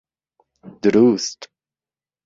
[0.81, 1.49] دروست!